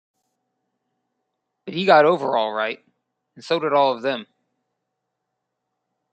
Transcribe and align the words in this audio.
But 1.65 1.75
he 1.75 1.85
got 1.85 2.05
over 2.05 2.35
all 2.35 2.51
right; 2.51 2.83
and 3.35 3.45
so 3.45 3.59
did 3.59 3.71
all 3.71 3.93
of 3.95 4.01
them. 4.01 4.25